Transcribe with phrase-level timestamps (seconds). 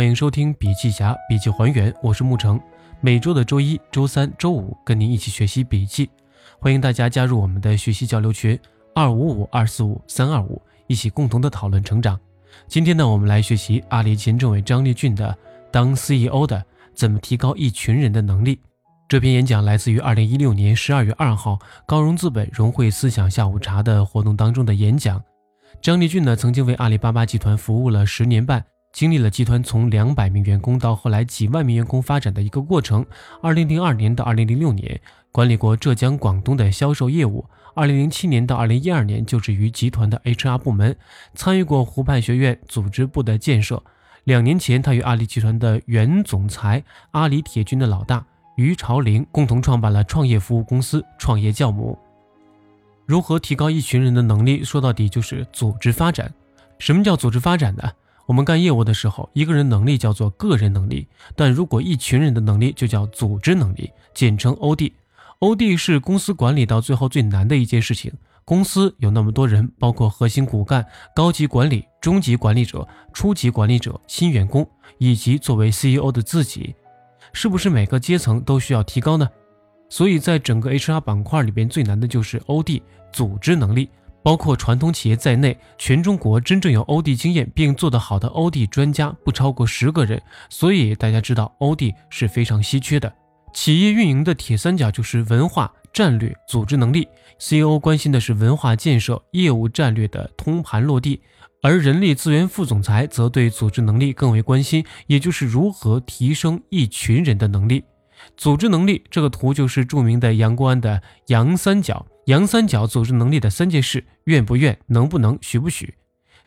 [0.00, 2.58] 欢迎收听笔记侠笔记还原，我是沐橙。
[3.02, 6.08] 每周的周一、周三、周五跟您一起学习笔记，
[6.58, 8.58] 欢迎大家加入我们的学习交流群
[8.94, 12.18] 二五五二四五三二五，一起共同的讨论成长。
[12.66, 15.28] 今天呢，我们来学习阿里前政委张立俊的
[15.70, 16.64] 《当 CEO 的
[16.94, 18.56] 怎么提高一群人的能力》
[19.06, 25.22] 这篇演讲，来自于二零一六年十二月二号高融资本融汇思想下午茶的活动当中的演讲。
[25.82, 28.64] 张立俊呢，曾经为阿里巴巴集团服务了十年半。
[28.92, 33.04] 经历了集团从两百名员工到后来几万名员工发展的一个过程。
[33.40, 35.00] 二零零二年到二零零六年，
[35.32, 37.44] 管理过浙江、广东的销售业务。
[37.74, 40.96] 二零零七年到二零一二年，就职于集团的 HR 部门，
[41.34, 43.82] 参与过湖畔学院组织部的建设。
[44.24, 48.26] 两年前，他与阿里集团的原总裁、阿里铁军的老大
[48.56, 51.96] 于朝林共同创办了创业服务公司“创业教母”。
[53.06, 54.62] 如何提高一群人的能力？
[54.62, 56.32] 说到底就是组织发展。
[56.78, 57.90] 什么叫组织发展呢？
[58.30, 64.92] 我们干业务的时候，一个人能力叫做个人能力，但如果一群人的能力就叫组织能力，简称 OD。
[65.40, 68.12] OD 是公司管理到最后最难的一件事情。
[68.44, 74.64] 公司有那么多人，包括核心骨干、高级管理、中级管理者、初级管理者、新员工，
[74.98, 76.76] 以及作为 CEO 的自己，
[77.32, 79.28] 是不是每个阶层都需要提高呢？
[79.88, 82.80] 所以在整个 HR 板块里边，最难的就是 OD
[83.12, 83.90] 组织能力。
[84.22, 93.12] 包括传统企业在内，全中国真正有 OD 经验并做得好的 OD 专家不超过十个人，所以大家知道 OD 是非常稀缺的。
[93.52, 97.08] 企业运营的铁三角就是文化、战略、组织能力。
[97.38, 101.20] CEO 关心的是文化建设、业务战略的通盘落地，
[101.62, 107.82] 而人力资源副总裁则对组织能力更为关心，也就是如何提升一群人的能力。
[108.36, 112.06] 组织能力这个图就是著名的杨国安的杨三角。
[112.30, 115.92] 杨三角组织能力的三件事：愿不愿、能不能、许不许。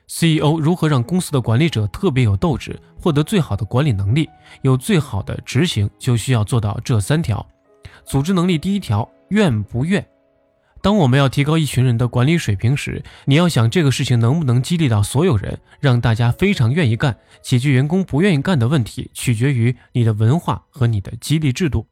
[0.07, 4.29] CEO 如何让公司的管理者特别有斗志，获得最好的管理能力，
[4.61, 7.45] 有最好的执行，就需要做到这三条。
[8.05, 10.05] 组织能力第一条：愿不愿。
[10.81, 17.17] 当我们要提高一群人的管理水平时，你要想这个事情能不能激励到所有人，让大家非常愿意干。
[17.41, 21.85] 解决员工不愿意干的问题，取决于你的文化和你的激励制度。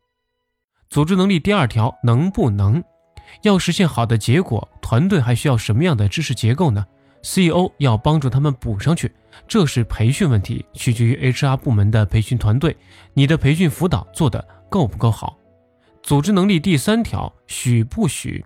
[0.89, 2.81] 组织能力第二条：能不能。
[3.43, 6.85] 要实现好的结果，团队还需要什么样的知识结构呢
[7.21, 9.11] ？CEO 要帮助他们补上去，
[9.47, 12.75] 这是培训问题，取决于 HR 部门的培训团队。
[13.13, 15.37] 你的培训辅导做得够不够好？
[16.01, 18.43] 组织能力第三条，许不许？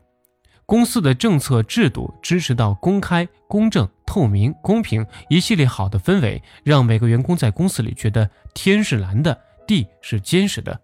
[0.65, 10.81] 公司的政策制度支持到公开、公正、透明、公平一系列好的氛围，让每个员工在公司里觉得天是蓝的，地是坚实的。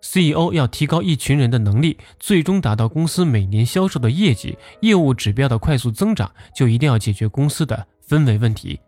[0.00, 8.78] CEO 要提高一群人的能力，最终达到公司每年销售的业绩、业务指标的快速增长，就一定要解决公司的氛围问题。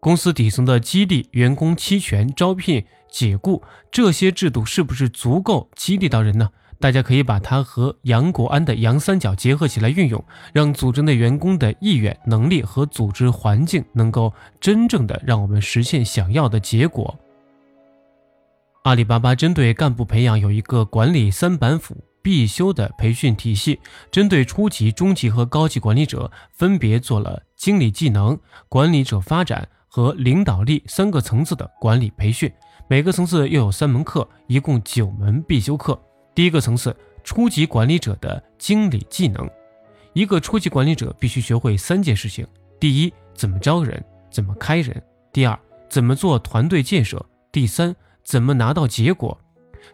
[0.00, 6.50] 公司底层的激励、员工期权、招聘、解雇这些制度是不是足够激励到人呢？
[6.80, 10.24] 大家可以把它和杨国安的杨三角结合起来运用，
[10.54, 17.14] 让组织内员工的意愿、能力和组织环境能够真正的让我们实现想要的结果。
[18.84, 23.78] 阿里巴巴针对干部培养有一个管理三板斧必修的培训体系，
[24.10, 28.38] 针对初级、中级和高级管理者分别做了经理技能、
[28.70, 32.50] 管理者发展和领导力三个层次的管理培训，
[32.88, 36.00] 每个层次又有三门课，一共九门必修课。
[36.34, 39.46] 第一个层次，初级管理者的经理技能，
[40.14, 42.46] 一个初级管理者必须学会三件事情：
[42.78, 44.96] 第一，怎么招人，怎么开人；
[45.34, 45.58] 第二，
[45.90, 47.18] 怎么做团队建设；
[47.52, 47.94] 第三。
[48.24, 49.38] 怎么拿到结果？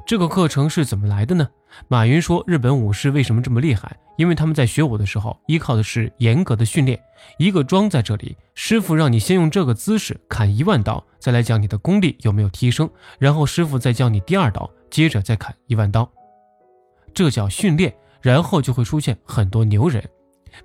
[0.06, 1.48] 这个课程是怎么来的呢？
[1.88, 3.96] 马云说，日本武士为什么这么厉害？
[4.16, 6.98] 因为他们在学武的时候，依靠的是严格的训练。
[7.38, 12.88] 一个桩在这里，师傅让你先用这个姿势砍一万刀，再来讲你的功力有没有提升，
[13.18, 16.10] 然后师傅再教你第二刀，接着再砍一万刀，
[17.14, 20.02] 这叫训练，然后就会出现很多牛人。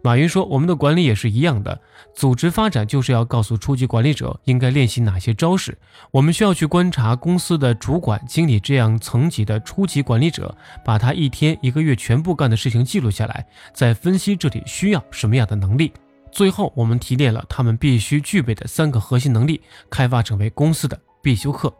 [0.01, 1.79] 马云说：“我们的管理也是一样的，
[2.15, 5.77] 组织发展就是要告诉初级管理者应该练习哪些招式。
[6.11, 10.55] 我们需要去观察公司的主管、经理这样层级的初级管理者，
[10.85, 15.91] 把他一天、一个月全部干的事情记录下来，再分析这里需要什么样的能力。
[16.31, 21.73] 最后，我们提炼了他们必须具备的三个核心能力，开发成为公司的必修课。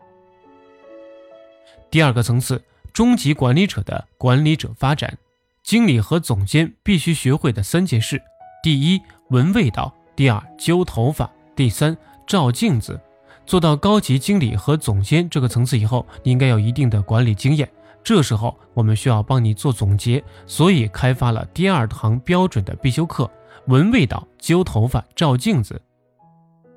[1.90, 2.62] 第二个层次，
[2.92, 5.18] 中级管理者的管理者发展。”
[5.64, 8.22] 经理和总监必须学会的三件事：
[8.64, 11.96] 第一，闻味道；第二，揪头发；第三，
[12.28, 13.00] 照镜子。
[13.46, 17.70] 做到高级经理和总监这个层次以后，你应该有一定的管理经验。
[18.04, 23.30] 这时候，我们需要帮你做总结，所以开发了第二堂标准的必修课：
[23.68, 25.80] 闻味道、揪头发、照镜子。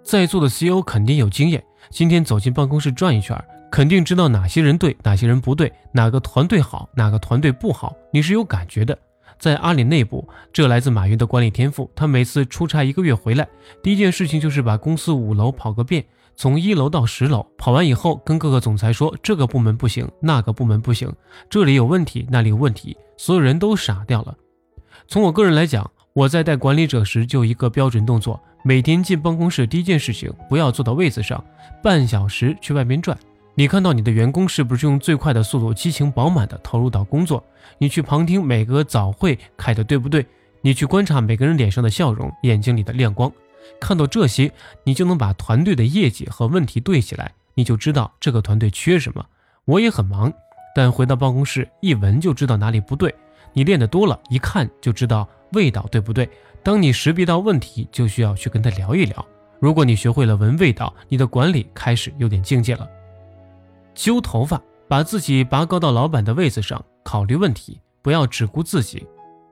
[0.03, 3.43] 在座的 CEO 肯定有经验，今天走进办公室转一圈，
[3.75, 8.97] 肯定知道哪些人对，哪些人不对，哪个团队好，哪个团队不好，你是有感觉的。
[9.37, 11.91] 在阿里内部，这来自马云的管理天赋。
[11.93, 13.49] 他每次出差一个月回来，
[13.83, 16.05] 第一件事情就是把公司五楼跑个遍，
[16.37, 21.13] 从一楼到十楼，跑完以后跟各个总裁说这个部门不行，那个部门不行，
[21.51, 24.33] 这里有问题，那里有问题，所有人都傻掉了。
[25.09, 31.45] 从我个人来讲，我在带管理者时就一个标准动作：每天进办公室第一件事情，不要坐到位子上，
[31.83, 33.19] 半小时去外面转。
[33.57, 37.43] 你看到你的员工是不是用最快的速度、激情饱满的投入到工作？
[37.79, 40.27] 你去旁听每个早会开的对不对？
[40.61, 43.31] 你去观察每个人脸上的笑容、眼睛里的亮光，
[43.81, 44.51] 看到这些，
[44.83, 49.25] 你就能把团队的业绩和问题对起来，你就知道这个团队缺什么。
[49.67, 50.33] 我也很忙，
[50.75, 53.15] 但回到办公室一闻就知道哪里不对。
[53.53, 56.29] 你练得多了，一看就知道味道对不对。
[56.65, 59.25] 当你识别到问题，就需要去跟他聊一聊。
[59.61, 62.89] 如果你学会了闻味道，你的管理开始有点境界了。
[63.95, 69.07] 揪头发，把自己拔高到老板的位子上，考虑问题，不要只顾自己。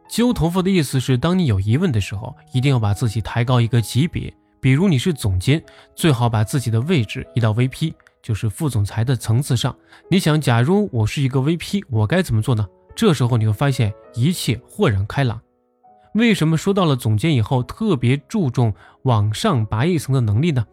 [0.08, 4.32] 揪头发的意思是，当你有疑问的时候，一定要把自己抬高一个级别。
[4.60, 5.62] 比如你是总监，
[5.96, 9.74] 最好把自己的位置移到 VP，就是副总裁的层次上。
[10.10, 12.66] 你想，假如我是一个 VP，我该怎么做呢？
[12.94, 15.40] 这时候你会发现一切豁然开朗。
[16.14, 18.74] 为什么说到了总监以后，特别注重
[19.04, 20.64] 往上拔一层的能力呢？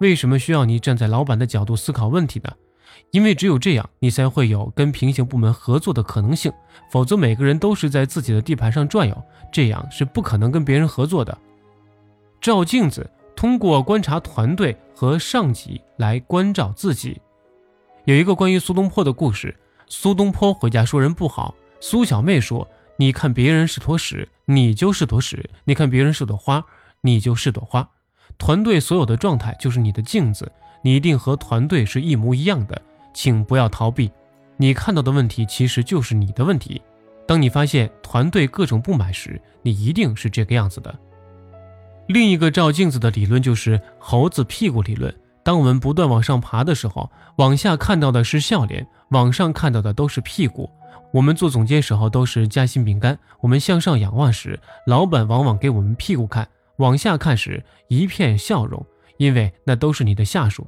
[0.00, 2.52] 为什么需要你站在老板的角度思考问题呢？
[3.10, 6.52] 因为只有这样，你才会有跟平行部门合作的可能性，
[6.90, 9.22] 否则每个人都是在自己的地盘上转悠，
[9.52, 11.36] 这样是不可能跟别人合作的。
[12.40, 17.20] 照镜子，通过观察团队和上级来关照自己。
[18.04, 19.56] 有一个关于苏东坡的故事：
[19.86, 22.66] 苏东坡回家说人不好，苏小妹说
[22.96, 26.64] ：“你看别人是坨屎，你就是坨屎；你看别人是朵花，
[27.02, 27.88] 你就是朵花。
[28.38, 30.50] 团队所有的状态就是你的镜子。”
[30.82, 32.80] 你一定和团队是一模一样的，
[33.14, 34.10] 请不要逃避。
[34.56, 36.82] 你看到的问题其实就是你的问题。
[37.26, 40.94] 当你发现团队各种不满时，你一定是这个样子的。
[42.08, 45.14] 另一个照镜子的理论就是猴子屁股理论。
[45.44, 50.68] 当我们不断往上爬的时候，往下看到的是笑脸，往上看到的都是屁股。
[51.12, 56.44] 我们做总监时候都是夹心饼干，我们向上仰望时，老板往往给我们屁股看；
[56.76, 58.84] 往下看时，一片笑容。
[59.16, 60.66] 因为那都是你的下属。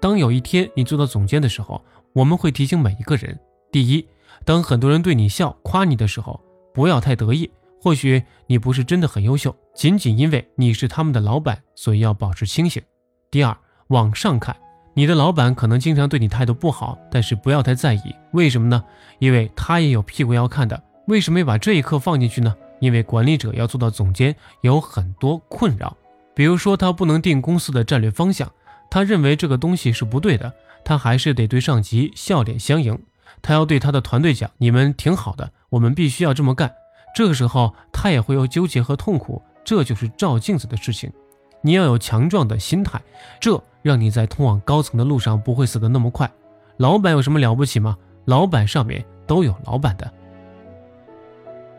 [0.00, 1.82] 当有一天你做到总监的时候，
[2.12, 3.38] 我们会提醒每一个人：
[3.72, 4.06] 第一，
[4.44, 6.40] 当很多人对你笑、夸你的时候，
[6.72, 7.50] 不要太得意。
[7.82, 12.82] 或许你不是真的很优秀，仅仅因为你是他们的老板，所以要保持清醒。
[13.30, 13.56] 第二，
[13.88, 14.54] 往上看，
[14.92, 18.14] 你的老板可能经常对你态度不好，但是不要太在意。
[18.32, 18.84] 为什么呢？
[19.18, 20.80] 因为他也有屁股要看的。
[21.06, 22.54] 为什么要把这一刻放进去呢？
[22.80, 25.96] 因为管理者要做到总监，有很多困扰。
[26.40, 28.50] 比如说，他不能定公司的战略方向，
[28.88, 30.50] 他认为这个东西是不对的，
[30.82, 32.98] 他还是得对上级笑脸相迎。
[33.42, 36.72] 他要对他的团队讲：“你们挺好的，我们必须要这么干。”
[37.14, 39.42] 这个时候，他也会有纠结和痛苦。
[39.62, 41.12] 这就是照镜子的事情。
[41.60, 42.98] 你要有强壮的心态，
[43.38, 46.32] 这让你在通往高层的路上不会死得那么快。
[46.78, 47.98] 老板有什么了不起吗？
[48.24, 50.10] 老板上面都有老板的。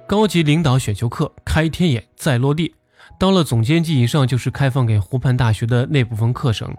[0.07, 2.75] 高级领导选修课开天眼再落地。
[3.21, 6.75] 到了总监级以上，就是开放给湖畔大学的那部分课程。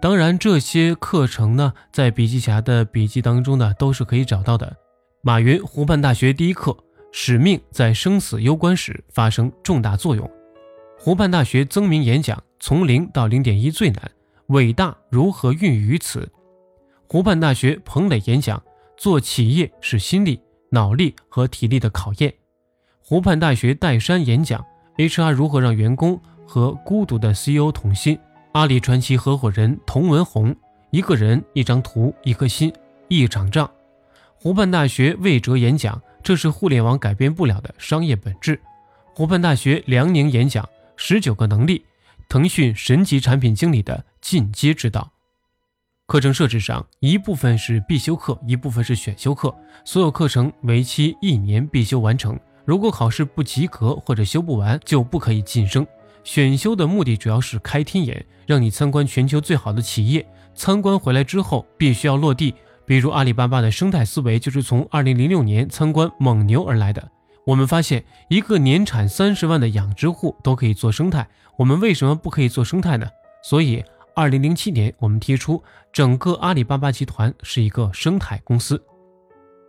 [0.00, 4.74] 当然，这些课程呢，在笔记侠的笔记当中呢，都是可以找到的。
[5.20, 6.74] 马云湖畔大学第一课：
[7.12, 10.26] 使命在生死攸关时发生重大作用。
[10.98, 14.10] 湖畔大学曾明演讲：从零到零点一最难，
[14.46, 16.26] 伟大如何孕育于此？
[17.06, 18.62] 湖畔大学彭磊演讲：
[18.96, 20.40] 做企业是心力、
[20.70, 22.32] 脑力和体力的考验。
[22.98, 24.64] 湖畔大学戴珊演讲。
[24.96, 28.18] HR 如何让员工和孤独的 CEO 同心？
[28.52, 30.54] 阿里传奇合伙人童文红，
[30.90, 32.70] 一个人，一张图，一颗心，
[33.08, 33.70] 一场仗。
[34.34, 38.60] 湖畔大学魏哲演讲：这是互联网改变不了的商业本质。
[39.14, 41.84] 湖畔大学梁宁演讲：十九个能力，
[42.28, 45.10] 腾讯神级产品经理的进阶之道。
[46.06, 49.54] 课程设置上，一部分是必修课，一部分是选修课，
[49.86, 52.38] 所有课程为期一年必修完成。
[52.64, 55.86] 如果考试不及格或者修不完，就不可以晋升。
[56.24, 60.24] 选修的目的主要是开天眼，让你参观全球最好的企业。
[60.54, 62.54] 参观回来之后，必须要落地。
[62.84, 67.10] 比如阿里巴巴的生态思维就是从2006年参观蒙牛而来的。
[67.44, 71.26] 我们发现，一个年产三十万的养殖户都可以做生态，
[71.56, 73.08] 我们为什么不可以做生态呢？
[73.42, 73.82] 所以
[74.14, 78.80] ，2007年我们提出，整个阿里巴巴集团是一个生态公司。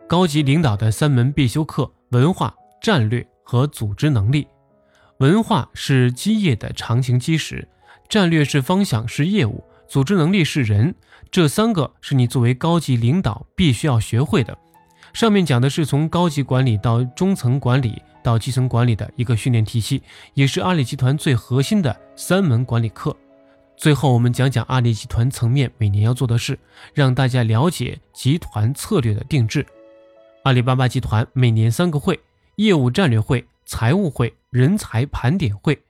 [0.06, 2.54] 高级领导的三门必修课：文化。
[2.84, 4.46] 战略和组织能力，
[5.16, 7.66] 文化是基业的长情基石。
[8.10, 10.94] 战略是方向，是业务，组织能力是人。
[11.30, 14.54] 这三个是你作为高级领导必须要学会的。
[15.14, 20.02] 上面讲的是从高级管理到中层管理到基层管理的一个训练体系，
[20.34, 23.16] 也是阿里集团最核心的三门管理课。
[23.78, 26.58] 最后，我们讲讲阿里集团层面每年要做的事，
[26.92, 29.64] 让大家了解集团策略的定制。
[30.42, 32.20] 阿里巴巴集团每年三个会：
[32.56, 35.82] 业务战略会、财务会、人才盘点会。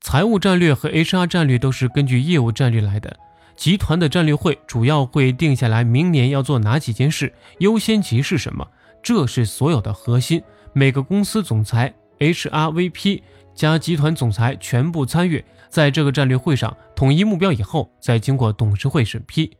[0.00, 3.16] 财务战略和 HR 战略都是根据业务战略来的。
[3.56, 8.68] 集团的战略会主要会定下来明年要做哪几件事，优先级是什么，
[9.02, 10.42] 这是所有的核心。
[10.72, 13.22] 每个公司总裁、HRVP
[13.54, 19.56] 加集团总裁全部参与，在这个战略会上统一目标以后，再经过董事会审批。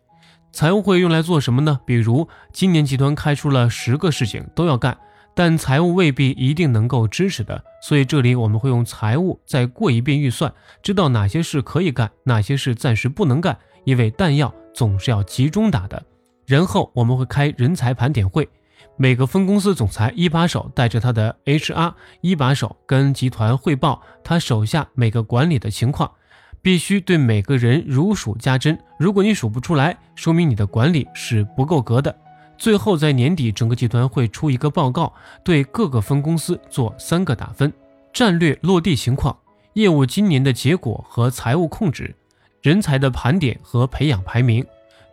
[0.52, 1.80] 财务会用来做什么呢？
[1.87, 4.99] 比如今年集团开出了十个事情都要干，
[5.35, 13.59] 但财务未必一定能够支持的，所以这里我们会用财务再过一遍预算，知道哪些事可以干，哪些事暂时不能干。
[13.85, 16.03] 因为弹药总是要集中打的，
[16.47, 18.49] 然后我们会开人才盘点会，
[18.97, 26.11] 每个分公司总裁一把手带着他的 HR 一把手跟集团汇报他手下每个管理的情况，
[26.62, 28.79] 必须对每个人如数家珍。
[28.99, 32.17] 如果你数不出来，说明你的管理是不够格的。
[32.56, 35.12] 最后在年底，整个集团会出一个报告，
[35.44, 37.73] 对各个分公司做三个打分：
[38.12, 39.37] 战略落地情况、
[39.75, 42.14] 业务今年的结果和财务控制。
[42.62, 44.64] 人才的盘点和培养排名，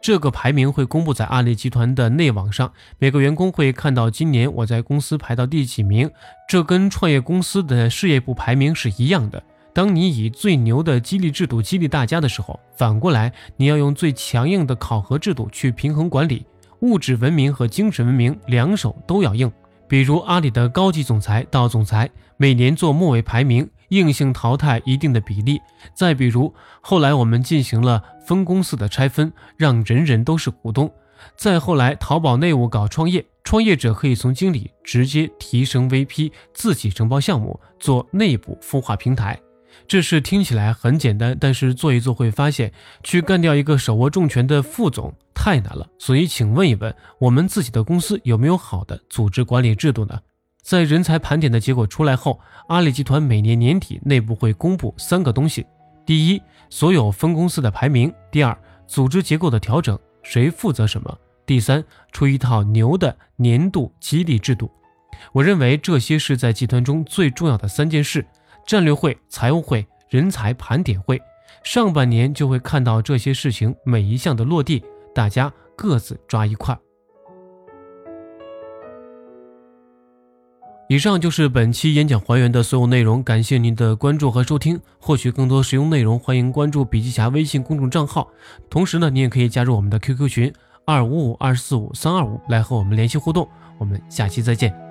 [0.01, 6.09] 这个排名会公布在阿里集团的内网上，每个员工会看到今年我在公司排到第几名，
[6.47, 9.43] 这跟创业公司的事业部排名是一样的。
[9.73, 16.45] 当你以最牛的激励制度激励大家的时候，反过来你要用最强硬的考核制度去平衡管理，
[16.81, 19.51] 物质文明和精神文明两手都要硬。
[19.87, 23.69] 比如阿里的高级总裁到总裁每年做末位排名。
[23.89, 25.59] 硬性淘汰一定的比例，
[25.93, 30.89] 再比如后来我们进行了分公司的拆分，让人人都是股东。
[31.35, 39.37] 再后来淘宝内务搞创业，创业者可以从经理直接提升 VP，自己承包项目，做内部孵化平台。
[39.87, 42.71] 这事听起来很简单，但是做一做会发现，
[43.03, 45.87] 去干掉一个手握重权的副总太难了。
[45.97, 50.19] 所以，请问一问，我们自己的公司有没有好的组织管理制度呢？
[50.61, 55.65] 在人才盘点的结果出来后，阿里集团每年年底内部会公布三个东西：
[56.05, 61.11] 第一，所有分公司的排名；第二，组织结构的调整，谁负责什么；
[61.45, 64.71] 第三，出一套牛的年度激励制度。
[65.33, 68.25] 我认为这些是在集团中最重要的三件事：
[68.65, 71.21] 战略会、财务会、人才盘点会。
[71.63, 76.77] 上半年就会看到这些事情每一项的落地，大家各自抓一块。
[80.89, 84.77] 以上就是本期演讲还原的所有内容，感谢您的关注和收听。
[84.99, 88.29] 获取更多实用内容，欢迎关注笔记侠微信公众账号。
[88.69, 90.53] 同时呢，你也可以加入我们的 QQ 群
[90.85, 93.47] 二五五二四五三二五，来和我们联系互动。
[93.77, 94.90] 我们下期再见。